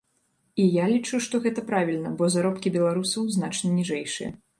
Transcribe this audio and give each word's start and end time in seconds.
І 0.61 0.63
я 0.75 0.85
лічу, 0.93 1.19
што 1.25 1.41
гэта 1.43 1.63
правільна, 1.67 2.13
бо 2.21 2.29
заробкі 2.37 2.73
беларусаў 2.79 3.29
значна 3.37 3.75
ніжэйшыя. 3.77 4.33